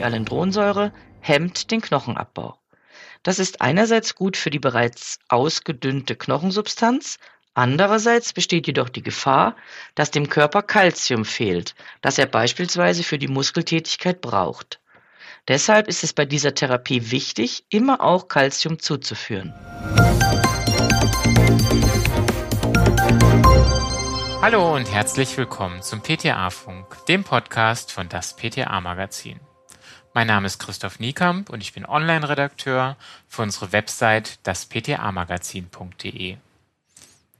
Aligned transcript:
die 0.00 0.04
Alendronsäure 0.04 0.94
hemmt 1.20 1.70
den 1.70 1.82
Knochenabbau. 1.82 2.56
Das 3.22 3.38
ist 3.38 3.60
einerseits 3.60 4.14
gut 4.14 4.38
für 4.38 4.48
die 4.48 4.58
bereits 4.58 5.18
ausgedünnte 5.28 6.16
Knochensubstanz, 6.16 7.18
andererseits 7.52 8.32
besteht 8.32 8.66
jedoch 8.66 8.88
die 8.88 9.02
Gefahr, 9.02 9.56
dass 9.94 10.10
dem 10.10 10.30
Körper 10.30 10.62
Kalzium 10.62 11.26
fehlt, 11.26 11.74
das 12.00 12.16
er 12.16 12.24
beispielsweise 12.24 13.02
für 13.02 13.18
die 13.18 13.28
Muskeltätigkeit 13.28 14.22
braucht. 14.22 14.80
Deshalb 15.48 15.86
ist 15.86 16.02
es 16.02 16.14
bei 16.14 16.24
dieser 16.24 16.54
Therapie 16.54 17.10
wichtig, 17.10 17.66
immer 17.68 18.00
auch 18.00 18.28
Kalzium 18.28 18.78
zuzuführen. 18.78 19.52
Hallo 24.40 24.74
und 24.74 24.90
herzlich 24.90 25.36
willkommen 25.36 25.82
zum 25.82 26.00
PTA-Funk, 26.00 27.04
dem 27.04 27.22
Podcast 27.22 27.92
von 27.92 28.08
das 28.08 28.34
PTA-Magazin. 28.34 29.40
Mein 30.12 30.26
Name 30.26 30.46
ist 30.46 30.58
Christoph 30.58 30.98
Niekamp 30.98 31.50
und 31.50 31.62
ich 31.62 31.72
bin 31.72 31.86
Online-Redakteur 31.86 32.96
für 33.28 33.42
unsere 33.42 33.70
Website 33.70 34.40
daspta-magazin.de. 34.42 36.36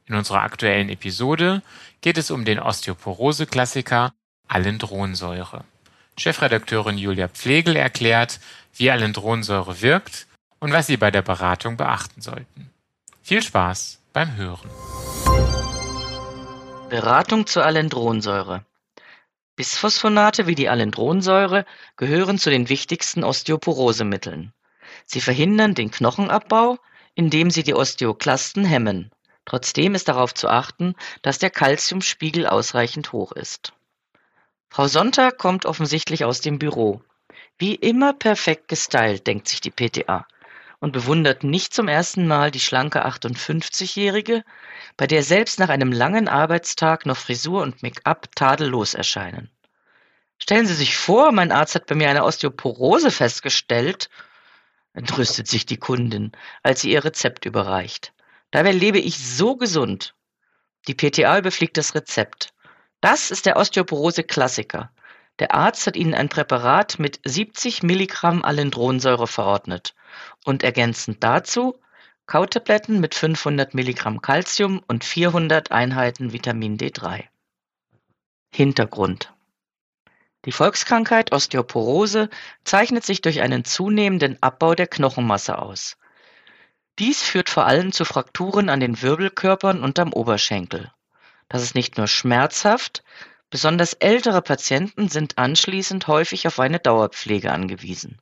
In 0.07 0.15
unserer 0.15 0.43
aktuellen 0.43 0.89
Episode 0.89 1.63
geht 2.01 2.17
es 2.17 2.31
um 2.31 2.45
den 2.45 2.61
Osteoporose-Klassiker 2.61 4.13
Alendronsäure. 4.47 5.65
Chefredakteurin 6.17 6.97
Julia 6.97 7.27
Pflegel 7.27 7.75
erklärt, 7.75 8.39
wie 8.75 8.93
Alendronsäure 8.93 9.81
wirkt 9.81 10.29
und 10.61 10.73
was 10.73 10.87
Sie 10.87 10.97
bei 10.97 11.11
der 11.11 11.23
Beratung 11.23 11.77
beachten 11.77 12.21
sollten. 12.21 12.71
Viel 13.21 13.43
Spaß 13.43 13.99
beim 14.13 14.37
Hören. 14.37 14.71
Beratung 16.89 17.47
zur 17.47 17.65
Alendronsäure. 17.65 18.65
Bisphosphonate 19.61 20.47
wie 20.47 20.55
die 20.55 20.71
Alendronsäure 20.71 21.67
gehören 21.97 22.39
zu 22.39 22.49
den 22.49 22.71
wichtigsten 22.71 23.25
Osteoporosemitteln. 23.25 24.55
Sie 25.05 25.21
verhindern 25.21 25.75
den 25.75 25.91
Knochenabbau, 25.91 26.79
indem 27.15 27.51
sie 27.51 27.63
die 27.63 27.75
Osteoklasten 27.75 28.65
hemmen. 28.65 29.11
Trotzdem 29.45 29.95
ist 29.95 30.09
darauf 30.09 30.33
zu 30.33 30.49
achten, 30.49 30.95
dass 31.21 31.39
der 31.39 31.51
Calciumspiegel 31.51 32.47
ausreichend 32.47 33.13
hoch 33.13 33.33
ist. 33.33 33.75
Frau 34.71 34.89
Sonntag 34.89 35.37
kommt 35.37 35.67
offensichtlich 35.67 36.25
aus 36.25 36.41
dem 36.41 36.59
Büro. 36.59 37.03
Wie 37.59 37.75
immer 37.75 38.15
perfekt 38.15 38.67
gestylt, 38.67 39.27
denkt 39.27 39.47
sich 39.47 39.61
die 39.61 39.71
PTA 39.71 40.27
und 40.81 40.93
bewundert 40.93 41.45
nicht 41.45 41.75
zum 41.75 41.89
ersten 41.89 42.27
Mal 42.27 42.51
die 42.51 42.61
schlanke 42.61 43.07
58-Jährige, 43.07 44.43
bei 44.97 45.07
der 45.07 45.23
selbst 45.23 45.59
nach 45.59 45.69
einem 45.69 45.93
langen 45.93 46.27
Arbeitstag 46.27 47.07
noch 47.07 47.19
Frisur 47.19 47.63
und 47.63 47.83
Make-up 47.83 48.35
tadellos 48.35 48.95
erscheinen. 48.95 49.51
Stellen 50.39 50.67
Sie 50.67 50.75
sich 50.75 50.97
vor, 50.97 51.33
mein 51.33 51.53
Arzt 51.53 51.75
hat 51.75 51.87
bei 51.87 51.95
mir 51.95 52.09
eine 52.09 52.25
Osteoporose 52.25 53.11
festgestellt, 53.11 54.09
entrüstet 54.95 55.49
sich 55.49 55.67
die 55.67 55.77
Kundin, 55.77 56.33
als 56.63 56.81
sie 56.81 56.91
ihr 56.91 57.05
Rezept 57.05 57.45
überreicht. 57.45 58.15
Dabei 58.51 58.73
lebe 58.73 58.99
ich 58.99 59.19
so 59.19 59.57
gesund. 59.57 60.15
Die 60.89 60.95
PTA 60.95 61.39
überfliegt 61.39 61.77
das 61.77 61.95
Rezept. 61.95 62.55
Das 63.03 63.31
ist 63.31 63.45
der 63.45 63.57
Osteoporose-Klassiker. 63.57 64.91
Der 65.39 65.55
Arzt 65.55 65.87
hat 65.87 65.97
Ihnen 65.97 66.15
ein 66.15 66.29
Präparat 66.29 66.99
mit 66.99 67.21
70 67.25 67.83
Milligramm 67.83 68.43
Alendronsäure 68.43 69.27
verordnet 69.27 69.95
und 70.45 70.63
ergänzend 70.63 71.23
dazu 71.23 71.81
Kautabletten 72.27 73.01
mit 73.01 73.17
500 73.17 73.75
Milligramm 73.75 74.23
Calcium 74.23 74.81
und 74.87 75.03
400 75.03 75.73
Einheiten 75.73 76.33
Vitamin 76.33 76.79
D3. 76.79 77.25
Hintergrund 78.55 79.35
Die 80.45 80.53
Volkskrankheit 80.53 81.33
Osteoporose 81.33 82.31
zeichnet 82.63 83.05
sich 83.05 83.21
durch 83.21 83.41
einen 83.41 83.65
zunehmenden 83.65 84.41
Abbau 84.43 84.77
der 84.77 84.87
Knochenmasse 84.87 85.59
aus. 85.59 85.97
Dies 87.01 87.23
führt 87.23 87.51
vor 87.51 87.67
allem 87.67 87.93
zu 87.93 88.05
Frakturen 88.05 88.69
an 88.69 88.79
den 88.79 89.03
Wirbelkörpern 89.03 89.83
und 89.83 89.99
am 89.99 90.13
Oberschenkel. 90.13 90.93
Das 91.49 91.63
ist 91.63 91.75
nicht 91.75 91.97
nur 91.97 92.07
schmerzhaft, 92.07 93.03
besonders 93.51 93.95
ältere 93.95 94.41
Patienten 94.41 95.09
sind 95.09 95.37
anschließend 95.37 96.07
häufig 96.07 96.47
auf 96.47 96.61
eine 96.61 96.79
Dauerpflege 96.79 97.51
angewiesen. 97.51 98.21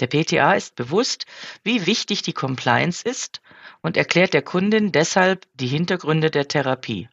Der 0.00 0.08
PTA 0.08 0.54
ist 0.54 0.74
bewusst, 0.74 1.26
wie 1.62 1.86
wichtig 1.86 2.22
die 2.22 2.32
Compliance 2.32 3.08
ist 3.08 3.40
und 3.80 3.96
erklärt 3.96 4.34
der 4.34 4.42
Kundin 4.42 4.92
deshalb 4.92 5.46
die 5.54 5.68
Hintergründe 5.68 6.30
der 6.30 6.48
Therapie. 6.48 7.08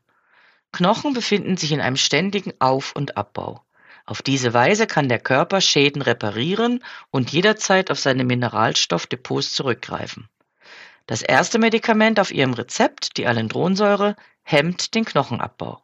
Knochen 0.71 1.13
befinden 1.13 1.57
sich 1.57 1.71
in 1.71 1.81
einem 1.81 1.97
ständigen 1.97 2.53
Auf- 2.59 2.95
und 2.95 3.17
Abbau. 3.17 3.63
Auf 4.05 4.21
diese 4.21 4.53
Weise 4.53 4.87
kann 4.87 5.09
der 5.09 5.19
Körper 5.19 5.61
Schäden 5.61 6.01
reparieren 6.01 6.83
und 7.11 7.31
jederzeit 7.31 7.91
auf 7.91 7.99
seine 7.99 8.23
Mineralstoffdepots 8.23 9.53
zurückgreifen. 9.53 10.27
Das 11.05 11.21
erste 11.21 11.59
Medikament 11.59 12.19
auf 12.19 12.31
ihrem 12.31 12.53
Rezept, 12.53 13.17
die 13.17 13.27
Alendronsäure, 13.27 14.15
hemmt 14.43 14.95
den 14.95 15.05
Knochenabbau. 15.05 15.83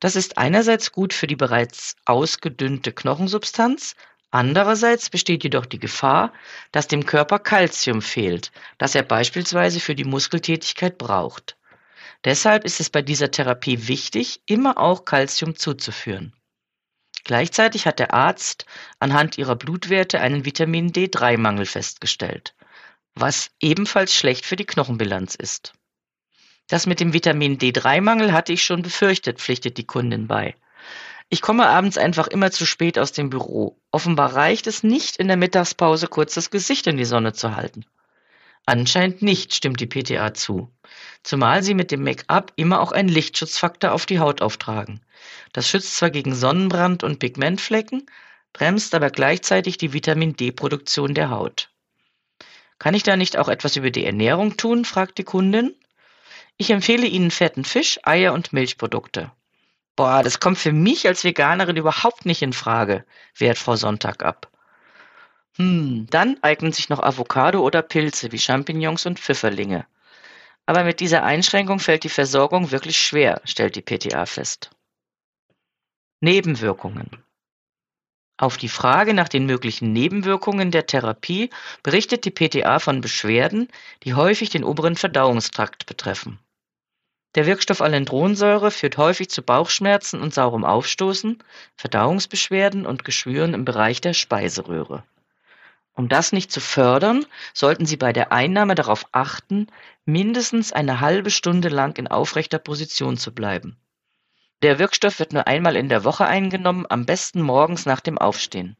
Das 0.00 0.16
ist 0.16 0.38
einerseits 0.38 0.90
gut 0.90 1.12
für 1.12 1.26
die 1.26 1.36
bereits 1.36 1.96
ausgedünnte 2.04 2.92
Knochensubstanz, 2.92 3.94
andererseits 4.34 5.10
besteht 5.10 5.44
jedoch 5.44 5.64
die 5.64 5.78
Gefahr, 5.78 6.32
dass 6.72 6.88
dem 6.88 7.06
Körper 7.06 7.38
Kalzium 7.38 8.02
fehlt, 8.02 8.50
das 8.78 8.94
er 8.94 9.04
beispielsweise 9.04 9.80
für 9.80 9.94
die 9.94 10.04
Muskeltätigkeit 10.04 10.98
braucht. 10.98 11.56
Deshalb 12.24 12.64
ist 12.64 12.80
es 12.80 12.90
bei 12.90 13.00
dieser 13.00 13.30
Therapie 13.30 13.86
wichtig, 13.86 14.40
immer 14.46 14.78
auch 14.78 15.04
Kalzium 15.04 15.56
zuzuführen. 15.56 16.34
Gleichzeitig 17.22 17.86
hat 17.86 17.98
der 17.98 18.12
Arzt 18.12 18.66
anhand 18.98 19.38
ihrer 19.38 19.56
Blutwerte 19.56 20.20
einen 20.20 20.44
Vitamin 20.44 20.92
D3-Mangel 20.92 21.64
festgestellt, 21.64 22.54
was 23.14 23.50
ebenfalls 23.60 24.14
schlecht 24.14 24.44
für 24.44 24.56
die 24.56 24.66
Knochenbilanz 24.66 25.34
ist. 25.34 25.74
Das 26.66 26.86
mit 26.86 26.98
dem 26.98 27.12
Vitamin 27.12 27.58
D3-Mangel 27.58 28.32
hatte 28.32 28.52
ich 28.52 28.64
schon 28.64 28.82
befürchtet, 28.82 29.38
pflichtet 29.38 29.76
die 29.78 29.86
Kundin 29.86 30.26
bei. 30.26 30.54
Ich 31.28 31.42
komme 31.42 31.66
abends 31.66 31.98
einfach 31.98 32.28
immer 32.28 32.50
zu 32.50 32.66
spät 32.66 32.98
aus 32.98 33.12
dem 33.12 33.30
Büro. 33.30 33.76
Offenbar 33.90 34.34
reicht 34.34 34.66
es 34.66 34.82
nicht, 34.82 35.16
in 35.16 35.28
der 35.28 35.36
Mittagspause 35.36 36.06
kurz 36.06 36.34
das 36.34 36.50
Gesicht 36.50 36.86
in 36.86 36.96
die 36.96 37.04
Sonne 37.04 37.32
zu 37.32 37.56
halten. 37.56 37.84
Anscheinend 38.66 39.20
nicht, 39.20 39.54
stimmt 39.54 39.80
die 39.80 39.86
PTA 39.86 40.32
zu. 40.32 40.70
Zumal 41.22 41.62
sie 41.62 41.74
mit 41.74 41.90
dem 41.90 42.02
Make-up 42.02 42.52
immer 42.56 42.80
auch 42.80 42.92
einen 42.92 43.08
Lichtschutzfaktor 43.08 43.92
auf 43.92 44.06
die 44.06 44.20
Haut 44.20 44.40
auftragen. 44.40 45.00
Das 45.52 45.68
schützt 45.68 45.96
zwar 45.96 46.10
gegen 46.10 46.34
Sonnenbrand 46.34 47.04
und 47.04 47.18
Pigmentflecken, 47.18 48.06
bremst 48.52 48.94
aber 48.94 49.10
gleichzeitig 49.10 49.76
die 49.76 49.92
Vitamin 49.92 50.36
D-Produktion 50.36 51.14
der 51.14 51.30
Haut. 51.30 51.70
Kann 52.78 52.94
ich 52.94 53.02
da 53.02 53.16
nicht 53.16 53.36
auch 53.36 53.48
etwas 53.48 53.76
über 53.76 53.90
die 53.90 54.04
Ernährung 54.04 54.56
tun? 54.56 54.84
fragt 54.84 55.18
die 55.18 55.24
Kundin. 55.24 55.74
Ich 56.56 56.70
empfehle 56.70 57.06
Ihnen 57.06 57.30
fetten 57.30 57.64
Fisch, 57.64 57.98
Eier 58.02 58.32
und 58.32 58.52
Milchprodukte. 58.52 59.32
Boah, 59.96 60.22
das 60.22 60.40
kommt 60.40 60.58
für 60.58 60.72
mich 60.72 61.06
als 61.06 61.22
Veganerin 61.24 61.76
überhaupt 61.76 62.26
nicht 62.26 62.42
in 62.42 62.52
Frage, 62.52 63.04
wehrt 63.36 63.58
Frau 63.58 63.76
Sonntag 63.76 64.24
ab. 64.24 64.50
Hm, 65.56 66.08
dann 66.10 66.36
eignen 66.42 66.72
sich 66.72 66.88
noch 66.88 67.00
Avocado 67.00 67.60
oder 67.60 67.82
Pilze 67.82 68.32
wie 68.32 68.38
Champignons 68.38 69.06
und 69.06 69.20
Pfifferlinge. 69.20 69.86
Aber 70.66 70.82
mit 70.82 70.98
dieser 71.00 71.22
Einschränkung 71.22 71.78
fällt 71.78 72.04
die 72.04 72.08
Versorgung 72.08 72.72
wirklich 72.72 72.98
schwer, 72.98 73.40
stellt 73.44 73.76
die 73.76 73.82
PTA 73.82 74.26
fest. 74.26 74.70
Nebenwirkungen. 76.20 77.22
Auf 78.36 78.56
die 78.56 78.68
Frage 78.68 79.14
nach 79.14 79.28
den 79.28 79.46
möglichen 79.46 79.92
Nebenwirkungen 79.92 80.72
der 80.72 80.86
Therapie 80.86 81.50
berichtet 81.84 82.24
die 82.24 82.32
PTA 82.32 82.80
von 82.80 83.00
Beschwerden, 83.00 83.68
die 84.02 84.14
häufig 84.14 84.50
den 84.50 84.64
oberen 84.64 84.96
Verdauungstrakt 84.96 85.86
betreffen. 85.86 86.40
Der 87.34 87.46
Wirkstoff 87.46 87.80
Alendronsäure 87.80 88.70
führt 88.70 88.96
häufig 88.96 89.28
zu 89.28 89.42
Bauchschmerzen 89.42 90.20
und 90.20 90.32
saurem 90.32 90.64
Aufstoßen, 90.64 91.42
Verdauungsbeschwerden 91.76 92.86
und 92.86 93.04
Geschwüren 93.04 93.54
im 93.54 93.64
Bereich 93.64 94.00
der 94.00 94.12
Speiseröhre. 94.12 95.02
Um 95.94 96.08
das 96.08 96.32
nicht 96.32 96.52
zu 96.52 96.60
fördern, 96.60 97.24
sollten 97.52 97.86
Sie 97.86 97.96
bei 97.96 98.12
der 98.12 98.32
Einnahme 98.32 98.74
darauf 98.74 99.06
achten, 99.12 99.68
mindestens 100.04 100.72
eine 100.72 101.00
halbe 101.00 101.30
Stunde 101.30 101.68
lang 101.68 101.96
in 101.98 102.08
aufrechter 102.08 102.58
Position 102.58 103.16
zu 103.16 103.32
bleiben. 103.34 103.76
Der 104.62 104.78
Wirkstoff 104.78 105.18
wird 105.18 105.32
nur 105.32 105.46
einmal 105.46 105.76
in 105.76 105.88
der 105.88 106.04
Woche 106.04 106.26
eingenommen, 106.26 106.86
am 106.88 107.04
besten 107.04 107.42
morgens 107.42 107.84
nach 107.84 108.00
dem 108.00 108.16
Aufstehen. 108.16 108.76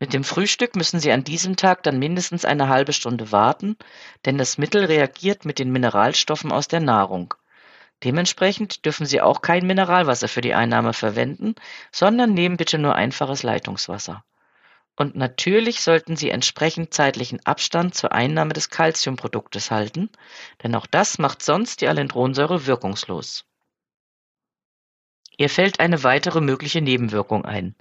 Mit 0.00 0.12
dem 0.12 0.22
Frühstück 0.22 0.76
müssen 0.76 1.00
Sie 1.00 1.10
an 1.10 1.24
diesem 1.24 1.56
Tag 1.56 1.82
dann 1.82 1.98
mindestens 1.98 2.44
eine 2.44 2.68
halbe 2.68 2.92
Stunde 2.92 3.32
warten, 3.32 3.76
denn 4.24 4.38
das 4.38 4.58
Mittel 4.58 4.84
reagiert 4.84 5.44
mit 5.44 5.58
den 5.58 5.72
Mineralstoffen 5.72 6.52
aus 6.52 6.68
der 6.68 6.80
Nahrung. 6.80 7.34
Dementsprechend 8.04 8.84
dürfen 8.84 9.06
Sie 9.06 9.20
auch 9.20 9.42
kein 9.42 9.66
Mineralwasser 9.66 10.28
für 10.28 10.40
die 10.40 10.54
Einnahme 10.54 10.92
verwenden, 10.92 11.54
sondern 11.90 12.32
nehmen 12.32 12.56
bitte 12.56 12.78
nur 12.78 12.94
einfaches 12.94 13.42
Leitungswasser. 13.42 14.24
Und 14.94 15.14
natürlich 15.14 15.80
sollten 15.80 16.16
Sie 16.16 16.30
entsprechend 16.30 16.92
zeitlichen 16.92 17.44
Abstand 17.46 17.94
zur 17.94 18.12
Einnahme 18.12 18.52
des 18.52 18.70
Calciumproduktes 18.70 19.70
halten, 19.70 20.10
denn 20.62 20.74
auch 20.74 20.86
das 20.86 21.18
macht 21.18 21.42
sonst 21.42 21.80
die 21.80 21.88
Alendronsäure 21.88 22.66
wirkungslos. 22.66 23.44
Ihr 25.36 25.48
fällt 25.48 25.78
eine 25.78 26.02
weitere 26.02 26.40
mögliche 26.40 26.80
Nebenwirkung 26.80 27.44
ein. 27.44 27.76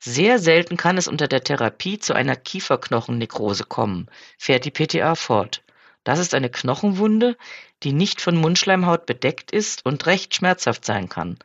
Sehr 0.00 0.40
selten 0.40 0.76
kann 0.76 0.98
es 0.98 1.06
unter 1.08 1.28
der 1.28 1.42
Therapie 1.42 1.98
zu 1.98 2.14
einer 2.14 2.34
Kieferknochennekrose 2.34 3.64
kommen, 3.64 4.10
fährt 4.36 4.64
die 4.64 4.72
PTA 4.72 5.14
fort. 5.14 5.62
Das 6.06 6.20
ist 6.20 6.34
eine 6.34 6.50
Knochenwunde, 6.50 7.36
die 7.82 7.92
nicht 7.92 8.20
von 8.20 8.36
Mundschleimhaut 8.36 9.06
bedeckt 9.06 9.50
ist 9.50 9.84
und 9.84 10.06
recht 10.06 10.36
schmerzhaft 10.36 10.84
sein 10.84 11.08
kann. 11.08 11.36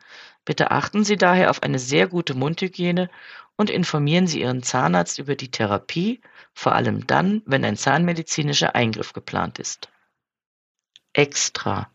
Bitte 0.45 0.69
achten 0.69 1.03
Sie 1.03 1.15
daher 1.15 1.49
auf 1.49 1.63
eine 1.63 1.79
sehr 1.79 2.07
gute 2.07 2.35
Mundhygiene 2.35 3.09
und 3.55 3.71
informieren 3.71 4.27
Sie 4.27 4.41
Ihren 4.41 4.61
Zahnarzt 4.61 5.17
über 5.17 5.35
die 5.35 5.49
Therapie, 5.49 6.21
vor 6.53 6.75
allem 6.75 7.07
dann, 7.07 7.41
wenn 7.47 7.65
ein 7.65 7.75
zahnmedizinischer 7.75 8.75
Eingriff 8.75 9.13
geplant 9.13 9.57
ist. 9.57 9.89
Extra. 11.13 11.89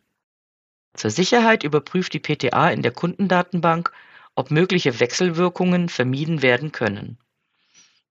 Zur 0.94 1.10
Sicherheit 1.10 1.62
überprüft 1.62 2.14
die 2.14 2.18
PTA 2.18 2.70
in 2.70 2.82
der 2.82 2.90
Kundendatenbank, 2.90 3.92
ob 4.34 4.50
mögliche 4.50 4.98
Wechselwirkungen 4.98 5.88
vermieden 5.88 6.42
werden 6.42 6.72
können. 6.72 7.16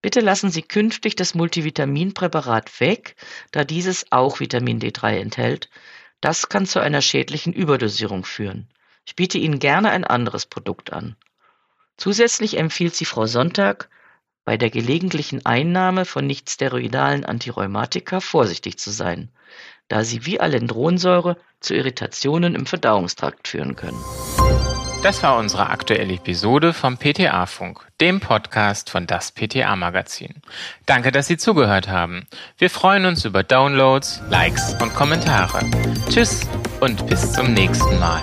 Bitte 0.05 0.19
lassen 0.19 0.51
Sie 0.51 0.61
künftig 0.61 1.15
das 1.15 1.33
Multivitaminpräparat 1.33 2.79
weg, 2.79 3.15
da 3.49 3.63
dieses 3.63 4.05
auch 4.11 4.39
Vitamin 4.39 4.79
D3 4.79 5.17
enthält. 5.17 5.71
Das 6.21 6.47
kann 6.47 6.67
zu 6.67 6.79
einer 6.79 7.01
schädlichen 7.01 7.53
Überdosierung 7.53 8.23
führen. 8.23 8.69
Ich 9.07 9.15
biete 9.15 9.39
Ihnen 9.39 9.57
gerne 9.57 9.89
ein 9.89 10.03
anderes 10.03 10.45
Produkt 10.45 10.93
an. 10.93 11.15
Zusätzlich 11.97 12.59
empfiehlt 12.59 12.93
sie 12.93 13.05
Frau 13.05 13.25
Sonntag, 13.25 13.89
bei 14.43 14.57
der 14.57 14.69
gelegentlichen 14.69 15.43
Einnahme 15.43 16.05
von 16.05 16.27
nichtsteroidalen 16.27 17.25
Antirheumatika 17.25 18.19
vorsichtig 18.19 18.77
zu 18.77 18.91
sein, 18.91 19.31
da 19.87 20.03
sie 20.03 20.27
wie 20.27 20.39
Alendronsäure 20.39 21.35
zu 21.61 21.73
Irritationen 21.73 22.53
im 22.53 22.67
Verdauungstrakt 22.67 23.47
führen 23.47 23.75
können. 23.75 23.97
Das 25.03 25.21
war 25.21 25.37
unsere 25.37 25.69
aktuelle 25.69 26.13
Episode 26.13 26.73
vom 26.73 26.97
PTA-Funk, 26.97 27.85
dem 28.01 28.19
Podcast 28.19 28.89
von 28.89 29.05
das 29.05 29.31
PTA-Magazin. 29.31 30.33
Danke, 30.85 31.11
dass 31.11 31.27
Sie 31.27 31.37
zugehört 31.37 31.87
haben. 31.87 32.27
Wir 32.57 32.69
freuen 32.69 33.05
uns 33.05 33.23
über 33.23 33.43
Downloads, 33.43 34.21
Likes 34.29 34.75
und 34.81 34.93
Kommentare. 34.95 35.59
Tschüss 36.09 36.41
und 36.79 37.05
bis 37.07 37.33
zum 37.33 37.53
nächsten 37.53 37.99
Mal. 37.99 38.21